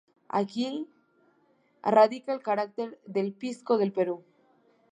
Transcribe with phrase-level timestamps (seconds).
[0.37, 0.69] Aquí
[1.85, 4.23] radica el carácter del pisco del Perú.